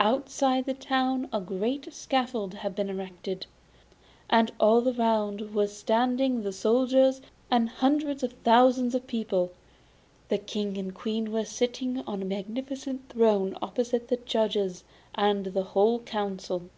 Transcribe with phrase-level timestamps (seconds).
[0.00, 3.44] Outside the town a great scaffold had been erected,
[4.30, 9.52] and all round were standing the soldiers, and hundreds of thousands of people.
[10.30, 14.84] The King and Queen were sitting on a magnificent throne opposite the judges
[15.14, 16.70] and the whole council.